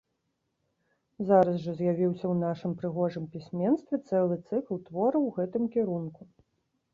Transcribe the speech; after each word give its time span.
Зараз 1.31 1.57
жа 1.65 1.75
з'явіўся 1.81 2.25
ў 2.29 2.35
нашым 2.45 2.73
прыгожым 2.79 3.27
пісьменстве 3.35 4.01
цэлы 4.09 4.35
цыкл 4.47 4.81
твораў 4.89 5.21
у 5.29 5.31
гэтым 5.39 5.63
кірунку. 5.79 6.21